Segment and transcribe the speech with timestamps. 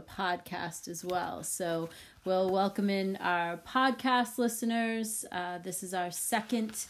[0.00, 1.42] podcast as well.
[1.42, 1.88] So
[2.24, 5.24] we'll welcome in our podcast listeners.
[5.30, 6.86] Uh, this is our second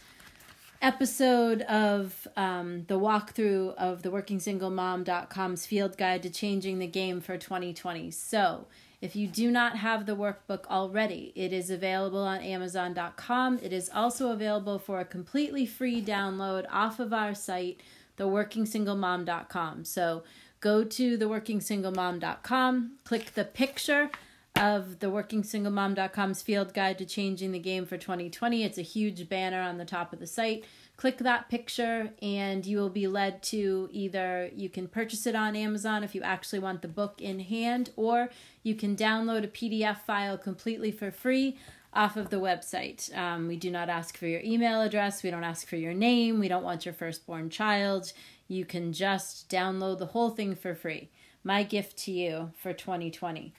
[0.83, 7.37] episode of um, the walkthrough of the workingsinglemom.com's field guide to changing the game for
[7.37, 8.11] 2020.
[8.11, 8.67] So,
[9.01, 13.59] if you do not have the workbook already, it is available on Amazon.com.
[13.63, 17.81] It is also available for a completely free download off of our site,
[18.19, 19.85] theworkingsinglemom.com.
[19.87, 20.23] So,
[20.61, 24.11] go to theworkingsinglemom.com, click the picture
[24.57, 28.63] of the workingsinglemom.com's field guide to changing the game for 2020.
[28.63, 30.65] It's a huge banner on the top of the site.
[30.97, 35.57] Click that picture and you will be led to either you can purchase it on
[35.57, 38.29] Amazon if you actually want the book in hand, or
[38.63, 41.57] you can download a PDF file completely for free
[41.95, 43.17] off of the website.
[43.17, 46.39] Um, we do not ask for your email address, we don't ask for your name,
[46.39, 48.13] we don't want your firstborn child.
[48.51, 51.09] You can just download the whole thing for free.
[51.45, 53.55] My gift to you for 2020.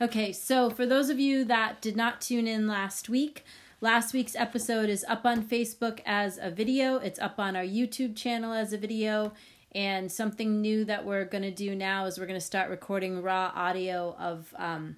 [0.00, 3.44] Okay, so for those of you that did not tune in last week,
[3.80, 8.14] last week's episode is up on Facebook as a video, it's up on our YouTube
[8.14, 9.32] channel as a video.
[9.72, 13.22] And something new that we're going to do now is we're going to start recording
[13.22, 14.94] raw audio of um,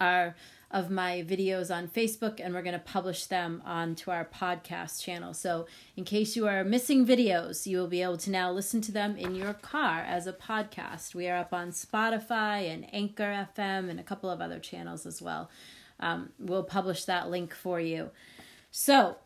[0.00, 0.34] our
[0.72, 5.34] of my videos on Facebook and we're going to publish them onto our podcast channel.
[5.34, 5.66] So,
[5.96, 9.16] in case you are missing videos, you will be able to now listen to them
[9.16, 11.14] in your car as a podcast.
[11.14, 15.20] We are up on Spotify and Anchor FM and a couple of other channels as
[15.20, 15.50] well.
[16.00, 18.10] Um, we'll publish that link for you.
[18.70, 19.16] So,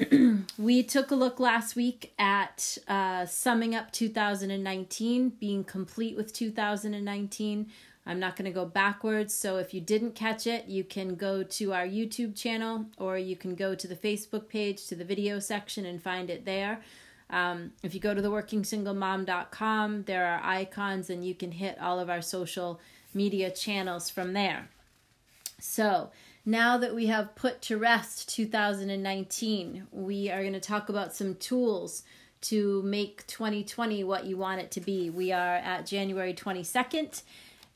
[0.58, 7.70] we took a look last week at uh, summing up 2019, being complete with 2019.
[8.06, 9.34] I'm not going to go backwards.
[9.34, 13.34] So if you didn't catch it, you can go to our YouTube channel or you
[13.34, 16.80] can go to the Facebook page to the video section and find it there.
[17.28, 21.98] Um, if you go to the workingsinglemom.com, there are icons and you can hit all
[21.98, 22.80] of our social
[23.12, 24.68] media channels from there.
[25.58, 26.10] So
[26.44, 31.34] now that we have put to rest 2019, we are going to talk about some
[31.34, 32.04] tools
[32.42, 35.10] to make 2020 what you want it to be.
[35.10, 37.22] We are at January 22nd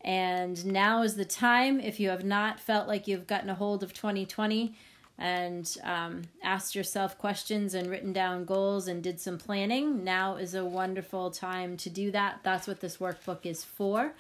[0.03, 3.83] and now is the time, if you have not felt like you've gotten a hold
[3.83, 4.75] of 2020
[5.19, 10.55] and um, asked yourself questions and written down goals and did some planning, now is
[10.55, 12.41] a wonderful time to do that.
[12.43, 14.15] That's what this workbook is for.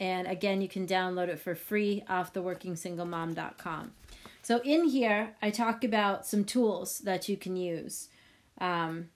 [0.00, 3.92] And again, you can download it for free off the workingsinglemom.com.
[4.42, 8.08] So, in here, I talk about some tools that you can use.
[8.58, 9.10] Um,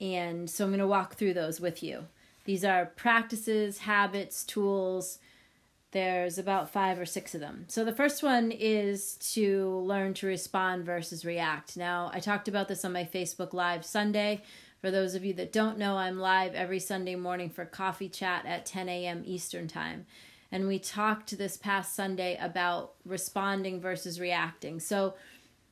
[0.00, 2.06] and so, I'm going to walk through those with you.
[2.44, 5.18] These are practices, habits, tools.
[5.92, 7.66] There's about five or six of them.
[7.68, 11.76] So the first one is to learn to respond versus react.
[11.76, 14.42] Now, I talked about this on my Facebook Live Sunday.
[14.80, 18.46] For those of you that don't know, I'm live every Sunday morning for coffee chat
[18.46, 19.22] at 10 a.m.
[19.24, 20.06] Eastern Time.
[20.50, 24.80] And we talked this past Sunday about responding versus reacting.
[24.80, 25.14] So,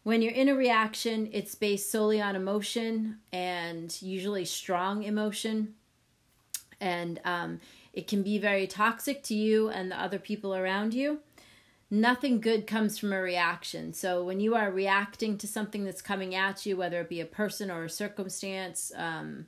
[0.03, 5.75] when you're in a reaction, it's based solely on emotion and usually strong emotion
[6.81, 7.61] and um,
[7.93, 11.21] it can be very toxic to you and the other people around you.
[11.91, 13.93] Nothing good comes from a reaction.
[13.93, 17.27] So, when you are reacting to something that's coming at you, whether it be a
[17.27, 19.47] person or a circumstance, um,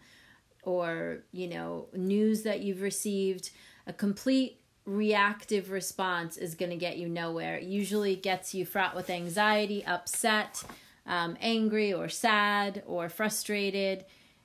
[0.64, 3.50] or you know, news that you've received,
[3.86, 7.56] a complete reactive response is going to get you nowhere.
[7.56, 10.64] It usually gets you fraught with anxiety, upset,
[11.06, 14.04] um, angry, or sad, or frustrated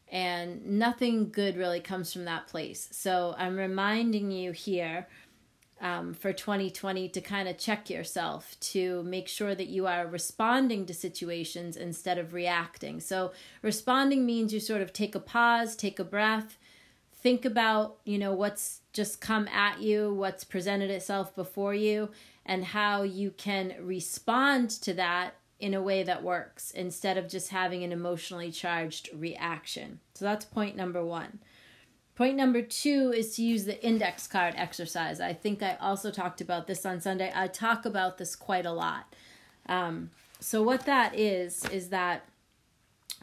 [0.09, 2.87] and nothing good really comes from that place.
[2.91, 5.07] So I'm reminding you here
[5.79, 10.85] um, for 2020 to kind of check yourself to make sure that you are responding
[10.85, 12.99] to situations instead of reacting.
[12.99, 13.31] So
[13.61, 16.57] responding means you sort of take a pause, take a breath,
[17.13, 22.09] think about you know what's just come at you, what's presented itself before you,
[22.45, 27.49] and how you can respond to that in a way that works instead of just
[27.49, 29.99] having an emotionally charged reaction.
[30.13, 31.39] So that's point number one.
[32.15, 35.19] Point number two is to use the index card exercise.
[35.19, 37.31] I think I also talked about this on Sunday.
[37.33, 39.15] I talk about this quite a lot.
[39.67, 40.09] Um,
[40.39, 42.27] so, what that is, is that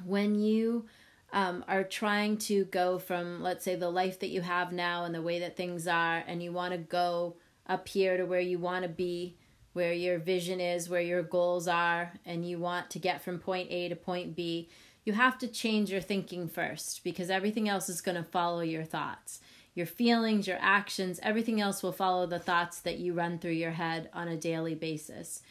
[0.04, 0.86] when you
[1.32, 5.14] um, are trying to go from, let's say, the life that you have now and
[5.14, 7.34] the way that things are, and you want to go
[7.66, 9.36] up here to where you want to be,
[9.74, 13.70] where your vision is, where your goals are, and you want to get from point
[13.70, 14.68] A to point B,
[15.04, 18.84] you have to change your thinking first because everything else is going to follow your
[18.84, 19.40] thoughts.
[19.74, 23.72] Your feelings, your actions, everything else will follow the thoughts that you run through your
[23.72, 25.42] head on a daily basis.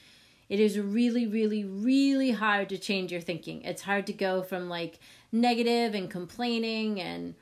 [0.49, 3.61] It is really, really, really hard to change your thinking.
[3.63, 4.99] It's hard to go from like
[5.31, 7.35] negative and complaining and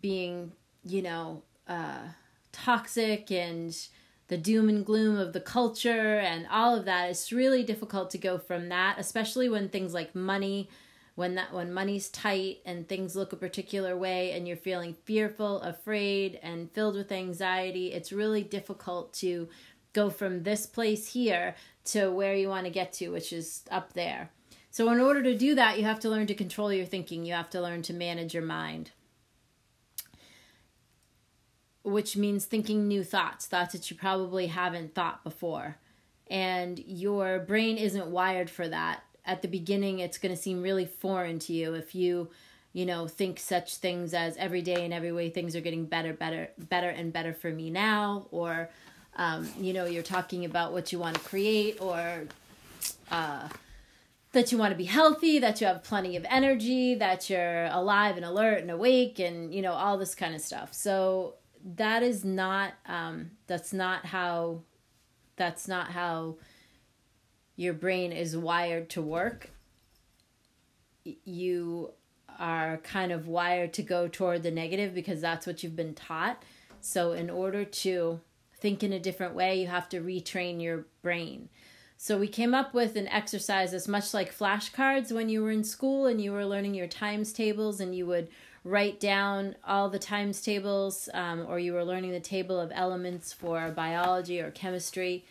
[0.00, 0.52] being,
[0.84, 1.98] you know, uh,
[2.52, 3.76] toxic and
[4.28, 8.18] the doom and gloom of the culture and all of that it's really difficult to
[8.18, 10.68] go from that especially when things like money
[11.14, 15.60] when that when money's tight and things look a particular way and you're feeling fearful
[15.60, 19.48] afraid and filled with anxiety it's really difficult to
[19.94, 21.54] go from this place here
[21.84, 24.30] to where you want to get to which is up there.
[24.70, 27.24] So in order to do that you have to learn to control your thinking.
[27.24, 28.90] You have to learn to manage your mind
[31.84, 35.76] which means thinking new thoughts, thoughts that you probably haven't thought before.
[36.28, 39.04] And your brain isn't wired for that.
[39.26, 42.30] At the beginning, it's going to seem really foreign to you if you,
[42.72, 46.14] you know, think such things as every day and every way things are getting better,
[46.14, 48.70] better, better, and better for me now, or,
[49.16, 52.24] um, you know, you're talking about what you want to create, or
[53.10, 53.48] uh,
[54.32, 58.16] that you want to be healthy, that you have plenty of energy, that you're alive
[58.16, 60.72] and alert and awake, and, you know, all this kind of stuff.
[60.72, 61.34] So,
[61.64, 64.60] that is not um, that's not how
[65.36, 66.36] that's not how
[67.56, 69.50] your brain is wired to work.
[71.24, 71.92] You
[72.38, 76.42] are kind of wired to go toward the negative because that's what you've been taught.
[76.80, 78.20] So in order to
[78.58, 81.48] think in a different way you have to retrain your brain.
[81.96, 85.12] So we came up with an exercise as much like flashcards.
[85.12, 88.28] When you were in school and you were learning your times tables and you would
[88.64, 93.32] write down all the times tables um, or you were learning the table of elements
[93.32, 95.24] for biology or chemistry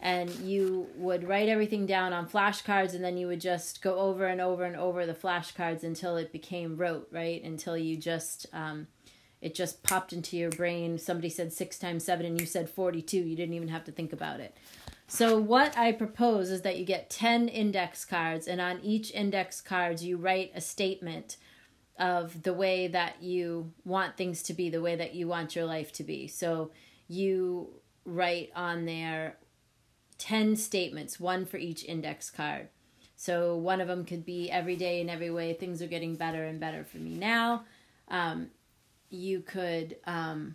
[0.00, 4.26] and you would write everything down on flashcards and then you would just go over
[4.26, 7.42] and over and over the flashcards until it became rote right?
[7.42, 8.86] Until you just um,
[9.40, 10.98] it just popped into your brain.
[10.98, 14.12] Somebody said six times seven and you said 42 you didn't even have to think
[14.12, 14.56] about it.
[15.08, 19.60] So what i propose is that you get 10 index cards and on each index
[19.60, 21.38] cards you write a statement
[21.98, 25.64] of the way that you want things to be, the way that you want your
[25.64, 26.28] life to be.
[26.28, 26.70] So
[27.08, 27.68] you
[28.04, 29.36] write on there
[30.18, 32.68] 10 statements, one for each index card.
[33.16, 36.44] So one of them could be every day in every way, things are getting better
[36.44, 37.64] and better for me now.
[38.08, 38.50] Um,
[39.10, 40.54] you could um,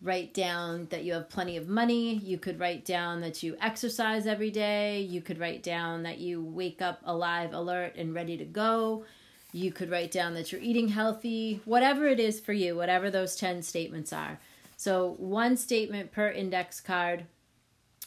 [0.00, 2.14] write down that you have plenty of money.
[2.14, 5.00] You could write down that you exercise every day.
[5.00, 9.04] You could write down that you wake up alive, alert, and ready to go.
[9.52, 13.36] You could write down that you're eating healthy, whatever it is for you, whatever those
[13.36, 14.38] 10 statements are.
[14.76, 17.24] So, one statement per index card,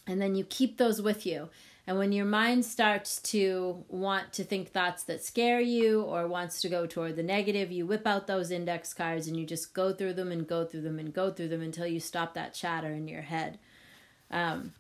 [0.08, 1.50] and then you keep those with you.
[1.88, 6.62] And when your mind starts to want to think thoughts that scare you or wants
[6.62, 9.92] to go toward the negative, you whip out those index cards and you just go
[9.92, 12.94] through them and go through them and go through them until you stop that chatter
[12.94, 13.58] in your head.
[14.30, 14.74] Um,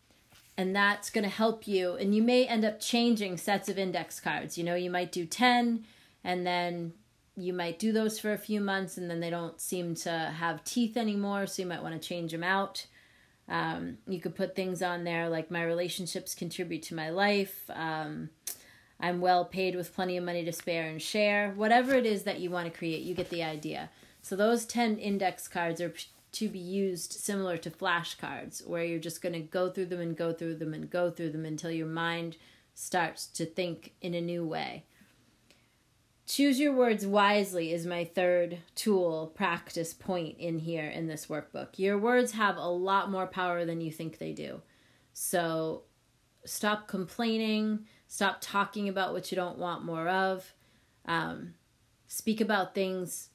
[0.57, 1.95] and that's going to help you.
[1.95, 4.57] And you may end up changing sets of index cards.
[4.57, 5.83] You know, you might do 10
[6.23, 6.93] and then
[7.35, 10.63] you might do those for a few months and then they don't seem to have
[10.63, 12.85] teeth anymore so you might want to change them out.
[13.49, 18.29] Um, you could put things on there like my relationships contribute to my life um,
[18.99, 21.51] i'm well paid with plenty of money to spare and share.
[21.55, 23.89] Whatever it is that you want to create you get the idea.
[24.21, 25.93] So those 10 index cards are
[26.33, 30.15] to be used similar to flashcards where you're just going to go through them and
[30.15, 32.37] go through them and go through them until your mind
[32.73, 34.85] starts to think in a new way
[36.31, 41.77] Choose your words wisely is my third tool practice point in here in this workbook.
[41.77, 44.61] Your words have a lot more power than you think they do.
[45.11, 45.83] So
[46.45, 50.53] stop complaining, stop talking about what you don't want more of.
[51.03, 51.55] Um,
[52.07, 53.31] speak about things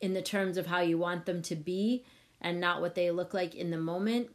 [0.00, 2.04] in the terms of how you want them to be
[2.40, 4.30] and not what they look like in the moment.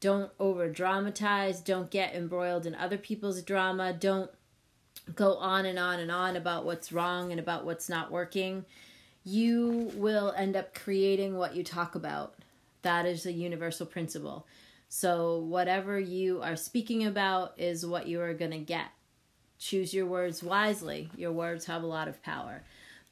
[0.00, 1.60] Don't over dramatize.
[1.60, 3.92] Don't get embroiled in other people's drama.
[3.92, 4.32] Don't
[5.14, 8.64] go on and on and on about what's wrong and about what's not working,
[9.24, 12.34] you will end up creating what you talk about.
[12.82, 14.46] That is a universal principle.
[14.88, 18.88] So, whatever you are speaking about is what you are going to get.
[19.58, 21.10] Choose your words wisely.
[21.16, 22.62] Your words have a lot of power.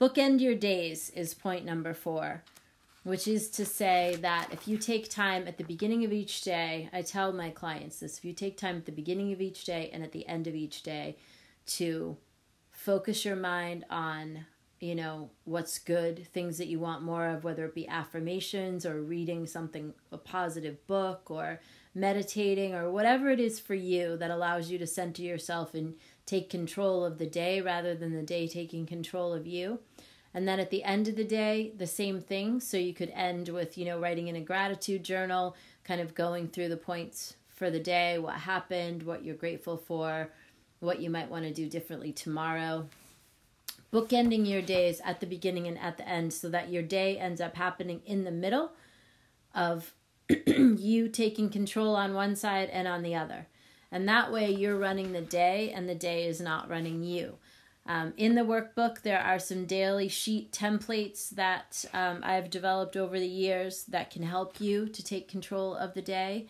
[0.00, 2.42] Bookend your days is point number four,
[3.04, 6.88] which is to say that if you take time at the beginning of each day,
[6.92, 9.90] I tell my clients this if you take time at the beginning of each day
[9.92, 11.16] and at the end of each day,
[11.68, 12.16] to
[12.70, 14.46] focus your mind on
[14.80, 19.02] you know what's good things that you want more of whether it be affirmations or
[19.02, 21.60] reading something a positive book or
[21.94, 25.94] meditating or whatever it is for you that allows you to center yourself and
[26.26, 29.80] take control of the day rather than the day taking control of you.
[30.34, 32.60] And then at the end of the day the same thing.
[32.60, 36.48] So you could end with you know writing in a gratitude journal kind of going
[36.48, 40.30] through the points for the day what happened what you're grateful for
[40.80, 42.88] what you might want to do differently tomorrow.
[43.92, 47.40] bookending your days at the beginning and at the end so that your day ends
[47.40, 48.72] up happening in the middle
[49.54, 49.94] of
[50.46, 53.46] you taking control on one side and on the other.
[53.90, 57.38] And that way you're running the day and the day is not running you.
[57.86, 63.18] Um, in the workbook, there are some daily sheet templates that um, I've developed over
[63.18, 66.48] the years that can help you to take control of the day.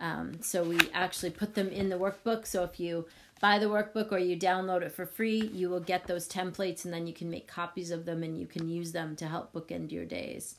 [0.00, 2.46] Um, so we actually put them in the workbook.
[2.46, 3.06] So if you
[3.40, 6.92] buy the workbook or you download it for free, you will get those templates and
[6.92, 9.92] then you can make copies of them and you can use them to help bookend
[9.92, 10.56] your days.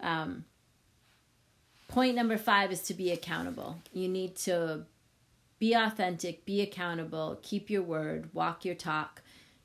[0.00, 0.44] Um,
[1.88, 3.78] point number five is to be accountable.
[3.92, 4.86] You need to
[5.58, 9.22] be authentic, be accountable, keep your word, walk your talk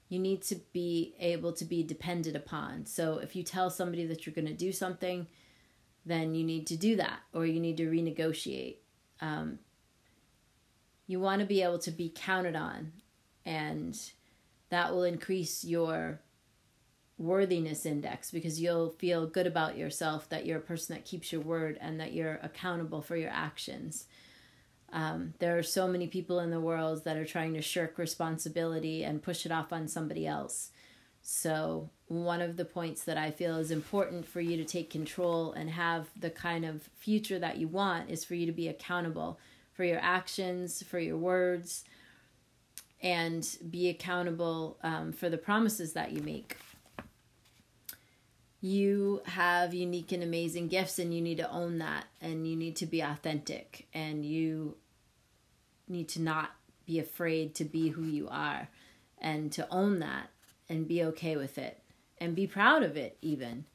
[0.09, 2.85] you need to be able to be depended upon.
[2.85, 5.27] So if you tell somebody that you're going to do something,
[6.05, 8.77] then you need to do that or you need to renegotiate.
[9.19, 9.59] Um,
[11.07, 12.93] you want to be able to be counted on,
[13.45, 13.97] and
[14.69, 16.19] that will increase your
[17.17, 21.41] worthiness index because you'll feel good about yourself that you're a person that keeps your
[21.41, 24.05] word and that you're accountable for your actions.
[24.91, 29.03] Um, there are so many people in the world that are trying to shirk responsibility
[29.03, 30.71] and push it off on somebody else.
[31.21, 35.53] So, one of the points that I feel is important for you to take control
[35.53, 39.39] and have the kind of future that you want is for you to be accountable
[39.75, 41.83] for your actions, for your words,
[43.01, 46.57] and be accountable um, for the promises that you make.
[48.61, 52.75] You have unique and amazing gifts, and you need to own that, and you need
[52.77, 54.77] to be authentic, and you
[55.87, 56.51] need to not
[56.85, 58.69] be afraid to be who you are
[59.19, 60.29] and to own that
[60.69, 61.81] and be okay with it
[62.19, 63.65] and be proud of it even.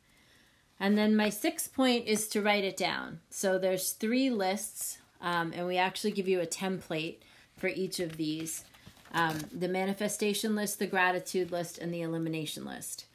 [0.78, 3.20] And then my sixth point is to write it down.
[3.28, 7.18] So there's three lists, um, and we actually give you a template
[7.56, 8.64] for each of these
[9.12, 13.06] um, the manifestation list, the gratitude list, and the elimination list.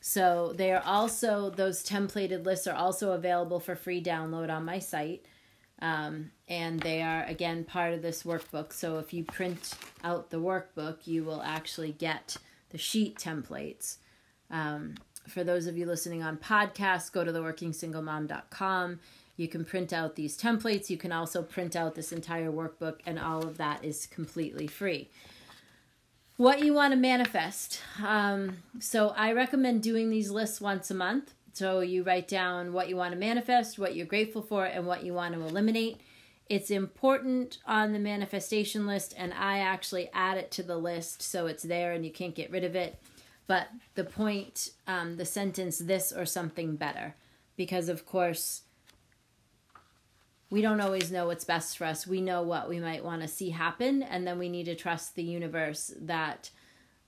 [0.00, 4.78] So they are also, those templated lists are also available for free download on my
[4.78, 5.26] site.
[5.80, 8.72] Um, and they are again part of this workbook.
[8.72, 12.36] So if you print out the workbook, you will actually get
[12.70, 13.98] the sheet templates.
[14.50, 14.94] Um,
[15.28, 19.00] for those of you listening on podcasts, go to theworkingsinglemom.com.
[19.38, 20.90] You can print out these templates.
[20.90, 25.10] You can also print out this entire workbook, and all of that is completely free.
[26.36, 27.80] What you want to manifest.
[28.04, 31.34] Um, so I recommend doing these lists once a month.
[31.52, 35.04] So you write down what you want to manifest, what you're grateful for, and what
[35.04, 36.00] you want to eliminate.
[36.48, 41.46] It's important on the manifestation list, and I actually add it to the list so
[41.46, 43.00] it's there and you can't get rid of it.
[43.46, 47.14] But the point, um, the sentence, this or something better,
[47.56, 48.62] because of course,
[50.50, 52.06] we don't always know what's best for us.
[52.06, 55.14] We know what we might want to see happen, and then we need to trust
[55.14, 56.50] the universe that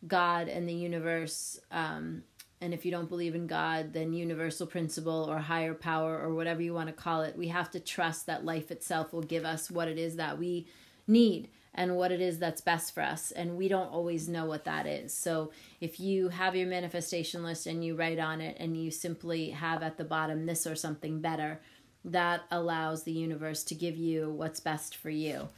[0.07, 2.23] God and the universe um,
[2.61, 6.61] and if you don't believe in God, then universal principle or higher power or whatever
[6.61, 9.71] you want to call it, we have to trust that life itself will give us
[9.71, 10.67] what it is that we
[11.07, 13.31] need and what it is that's best for us.
[13.31, 15.15] And we don't always know what that is.
[15.15, 19.51] So if you have your manifestation list and you write on it and you simply
[19.51, 21.61] have at the bottom this or something better,
[22.05, 25.49] that allows the universe to give you what's best for you,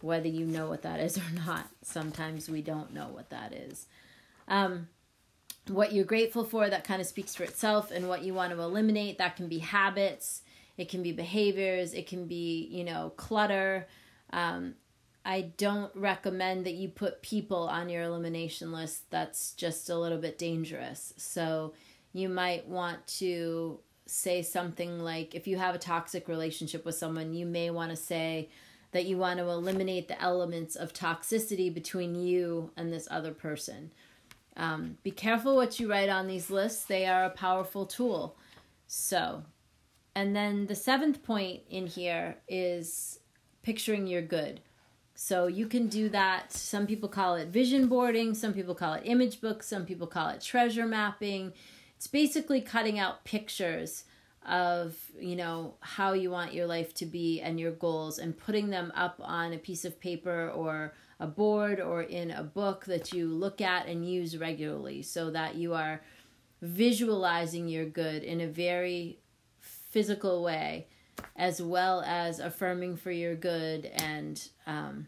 [0.00, 1.68] whether you know what that is or not.
[1.82, 3.86] Sometimes we don't know what that is.
[4.48, 4.88] Um,
[5.68, 8.60] what you're grateful for that kind of speaks for itself and what you want to
[8.60, 10.42] eliminate that can be habits
[10.76, 13.86] it can be behaviors it can be you know clutter
[14.32, 14.74] um,
[15.24, 20.18] i don't recommend that you put people on your elimination list that's just a little
[20.18, 21.72] bit dangerous so
[22.12, 27.34] you might want to say something like if you have a toxic relationship with someone
[27.34, 28.48] you may want to say
[28.90, 33.90] that you want to eliminate the elements of toxicity between you and this other person
[34.56, 38.36] um, be careful what you write on these lists, they are a powerful tool.
[38.86, 39.44] So,
[40.14, 43.20] and then the seventh point in here is
[43.62, 44.60] picturing your good.
[45.14, 46.52] So you can do that.
[46.52, 50.28] Some people call it vision boarding, some people call it image books, some people call
[50.28, 51.52] it treasure mapping.
[52.02, 54.06] It's basically cutting out pictures
[54.44, 58.70] of, you know, how you want your life to be and your goals and putting
[58.70, 63.12] them up on a piece of paper or a board or in a book that
[63.12, 66.02] you look at and use regularly so that you are
[66.60, 69.20] visualizing your good in a very
[69.60, 70.88] physical way
[71.36, 75.06] as well as affirming for your good and um,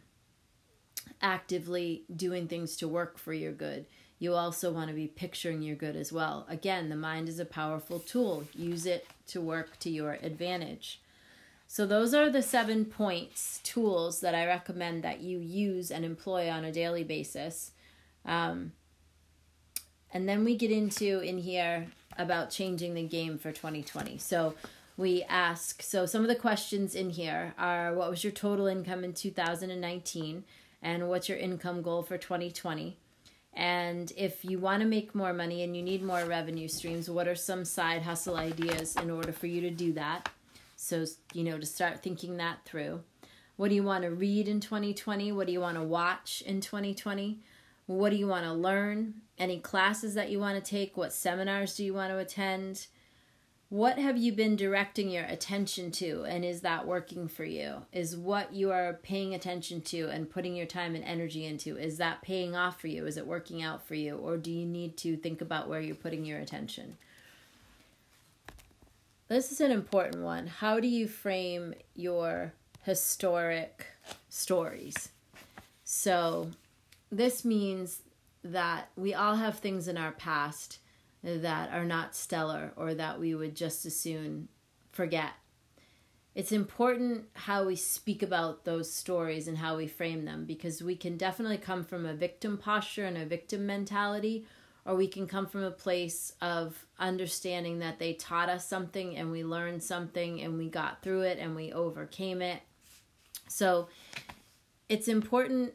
[1.20, 3.84] actively doing things to work for your good.
[4.18, 6.46] You also want to be picturing your good as well.
[6.48, 8.44] Again, the mind is a powerful tool.
[8.54, 11.00] Use it to work to your advantage.
[11.66, 16.48] So, those are the seven points, tools that I recommend that you use and employ
[16.50, 17.72] on a daily basis.
[18.24, 18.72] Um,
[20.12, 24.18] And then we get into in here about changing the game for 2020.
[24.18, 24.54] So
[24.96, 29.02] we ask so some of the questions in here are what was your total income
[29.02, 30.44] in 2019
[30.82, 32.96] and what's your income goal for 2020?
[33.56, 37.28] And if you want to make more money and you need more revenue streams, what
[37.28, 40.28] are some side hustle ideas in order for you to do that?
[40.76, 43.02] So, you know, to start thinking that through.
[43.56, 45.30] What do you want to read in 2020?
[45.30, 47.38] What do you want to watch in 2020?
[47.86, 49.14] What do you want to learn?
[49.38, 50.96] Any classes that you want to take?
[50.96, 52.88] What seminars do you want to attend?
[53.70, 57.82] What have you been directing your attention to, and is that working for you?
[57.92, 61.96] Is what you are paying attention to and putting your time and energy into, is
[61.96, 63.06] that paying off for you?
[63.06, 64.16] Is it working out for you?
[64.16, 66.98] Or do you need to think about where you're putting your attention?
[69.28, 70.46] This is an important one.
[70.46, 72.52] How do you frame your
[72.82, 73.86] historic
[74.28, 75.08] stories?
[75.84, 76.50] So,
[77.10, 78.02] this means
[78.44, 80.78] that we all have things in our past
[81.24, 84.48] that are not stellar or that we would just as soon
[84.92, 85.32] forget.
[86.34, 90.96] It's important how we speak about those stories and how we frame them because we
[90.96, 94.44] can definitely come from a victim posture and a victim mentality,
[94.84, 99.30] or we can come from a place of understanding that they taught us something and
[99.30, 102.60] we learned something and we got through it and we overcame it.
[103.48, 103.88] So
[104.88, 105.72] it's important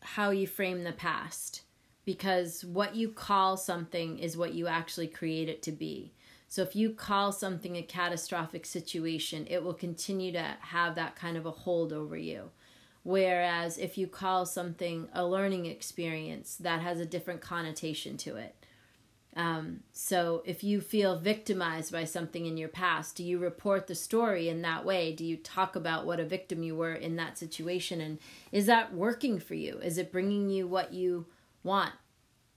[0.00, 1.62] how you frame the past
[2.10, 6.12] because what you call something is what you actually create it to be.
[6.48, 11.36] So if you call something a catastrophic situation, it will continue to have that kind
[11.36, 12.50] of a hold over you.
[13.04, 18.56] Whereas if you call something a learning experience, that has a different connotation to it.
[19.36, 23.94] Um, so if you feel victimized by something in your past, do you report the
[23.94, 25.12] story in that way?
[25.12, 28.00] Do you talk about what a victim you were in that situation?
[28.00, 28.18] And
[28.50, 29.78] is that working for you?
[29.78, 31.26] Is it bringing you what you
[31.62, 31.92] want?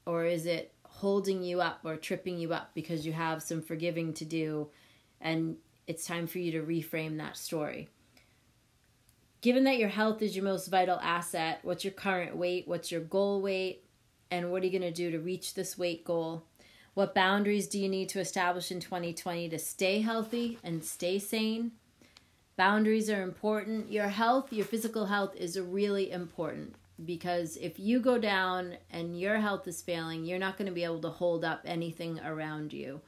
[0.05, 4.13] Or is it holding you up or tripping you up because you have some forgiving
[4.13, 4.69] to do
[5.19, 5.57] and
[5.87, 7.89] it's time for you to reframe that story?
[9.41, 12.67] Given that your health is your most vital asset, what's your current weight?
[12.67, 13.83] What's your goal weight?
[14.31, 16.45] And what are you going to do to reach this weight goal?
[16.93, 21.71] What boundaries do you need to establish in 2020 to stay healthy and stay sane?
[22.55, 23.91] Boundaries are important.
[23.91, 26.75] Your health, your physical health is really important
[27.05, 30.83] because if you go down and your health is failing, you're not going to be
[30.83, 33.01] able to hold up anything around you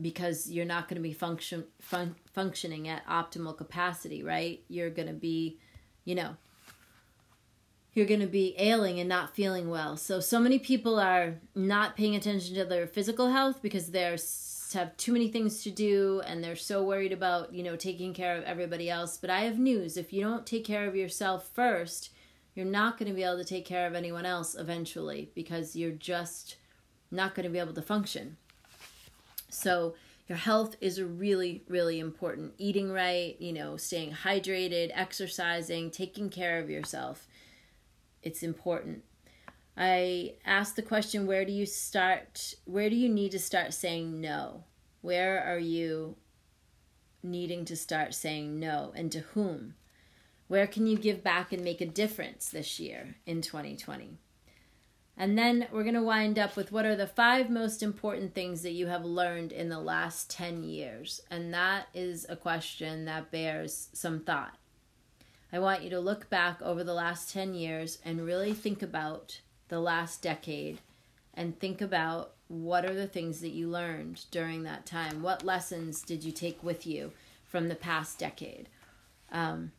[0.00, 4.62] because you're not going to be function fun, functioning at optimal capacity, right?
[4.68, 5.58] You're going to be,
[6.04, 6.36] you know,
[7.92, 9.96] you're going to be ailing and not feeling well.
[9.96, 14.18] So so many people are not paying attention to their physical health because they're
[14.74, 18.36] have too many things to do and they're so worried about, you know, taking care
[18.36, 19.16] of everybody else.
[19.16, 19.96] But I have news.
[19.96, 22.10] If you don't take care of yourself first,
[22.54, 25.90] you're not going to be able to take care of anyone else eventually because you're
[25.90, 26.56] just
[27.10, 28.36] not going to be able to function.
[29.48, 29.94] So,
[30.26, 32.54] your health is really, really important.
[32.56, 37.26] Eating right, you know, staying hydrated, exercising, taking care of yourself.
[38.22, 39.04] It's important.
[39.76, 42.54] I asked the question where do you start?
[42.64, 44.64] Where do you need to start saying no?
[45.02, 46.16] Where are you
[47.22, 49.74] needing to start saying no and to whom?
[50.54, 54.18] Where can you give back and make a difference this year in 2020?
[55.16, 58.62] And then we're going to wind up with what are the five most important things
[58.62, 61.20] that you have learned in the last 10 years?
[61.28, 64.56] And that is a question that bears some thought.
[65.52, 69.40] I want you to look back over the last 10 years and really think about
[69.70, 70.78] the last decade
[71.36, 75.20] and think about what are the things that you learned during that time?
[75.20, 77.10] What lessons did you take with you
[77.42, 78.68] from the past decade?
[79.32, 79.72] Um,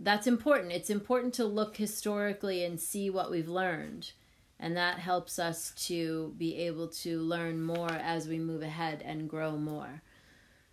[0.00, 0.72] that's important.
[0.72, 4.12] It's important to look historically and see what we've learned.
[4.58, 9.28] And that helps us to be able to learn more as we move ahead and
[9.28, 10.02] grow more.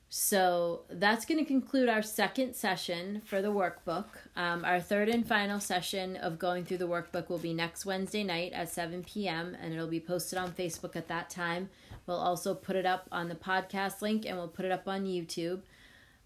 [0.09, 4.05] So that's going to conclude our second session for the workbook.
[4.37, 8.23] Um, our third and final session of going through the workbook will be next Wednesday
[8.23, 11.69] night at 7 p.m., and it'll be posted on Facebook at that time.
[12.05, 15.03] We'll also put it up on the podcast link and we'll put it up on
[15.03, 15.61] YouTube.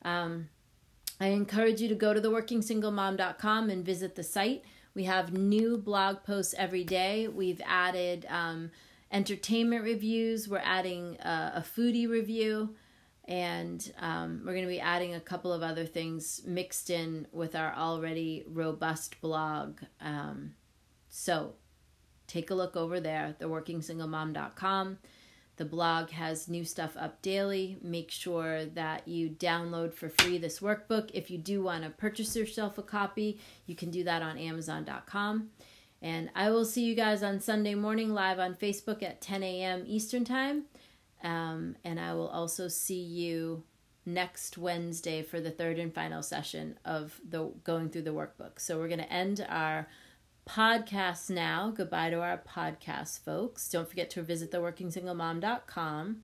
[0.03, 0.49] Um,
[1.21, 4.65] I encourage you to go to theworkingsinglemom.com and visit the site.
[4.95, 7.27] We have new blog posts every day.
[7.27, 8.71] We've added um,
[9.11, 12.75] entertainment reviews, we're adding uh, a foodie review,
[13.25, 17.55] and um, we're going to be adding a couple of other things mixed in with
[17.55, 19.77] our already robust blog.
[20.01, 20.55] Um,
[21.07, 21.53] so
[22.25, 24.97] take a look over there, theworkingsinglemom.com.
[25.57, 27.77] The blog has new stuff up daily.
[27.81, 31.11] Make sure that you download for free this workbook.
[31.13, 35.49] If you do want to purchase yourself a copy, you can do that on Amazon.com.
[36.01, 39.83] And I will see you guys on Sunday morning live on Facebook at 10 a.m.
[39.85, 40.63] Eastern Time.
[41.23, 43.63] Um, and I will also see you
[44.05, 48.59] next Wednesday for the third and final session of the going through the workbook.
[48.59, 49.87] So we're going to end our
[50.47, 51.71] podcast now.
[51.75, 53.69] Goodbye to our podcast folks.
[53.69, 56.17] Don't forget to visit theworkingsinglemom.com